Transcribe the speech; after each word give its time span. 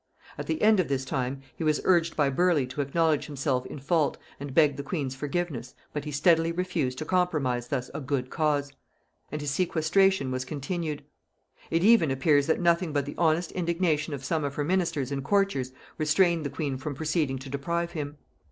At 0.35 0.47
the 0.47 0.63
end 0.63 0.79
of 0.79 0.87
this 0.87 1.05
time 1.05 1.43
he 1.55 1.63
was 1.63 1.79
urged 1.83 2.15
by 2.15 2.31
Burleigh 2.31 2.65
to 2.69 2.81
acknowledge 2.81 3.27
himself 3.27 3.67
in 3.67 3.77
fault 3.77 4.17
and 4.39 4.51
beg 4.51 4.75
the 4.75 4.81
queen's 4.81 5.13
forgiveness 5.13 5.75
but 5.93 6.05
he 6.05 6.11
steadily 6.11 6.51
refused 6.51 6.97
to 6.97 7.05
compromise 7.05 7.67
thus 7.67 7.91
a 7.93 8.01
good 8.01 8.31
cause, 8.31 8.71
and 9.31 9.41
his 9.41 9.51
sequestration 9.51 10.31
was 10.31 10.43
continued. 10.43 11.03
It 11.69 11.83
even 11.83 12.09
appears 12.09 12.47
that 12.47 12.59
nothing 12.59 12.93
but 12.93 13.05
the 13.05 13.13
honest 13.19 13.51
indignation 13.51 14.15
of 14.15 14.25
some 14.25 14.43
of 14.43 14.55
her 14.55 14.63
ministers 14.63 15.11
and 15.11 15.23
courtiers 15.23 15.71
restrained 15.99 16.47
the 16.47 16.49
queen 16.49 16.77
from 16.79 16.95
proceeding 16.95 17.37
to 17.37 17.49
deprive 17.51 17.91
him. 17.91 18.17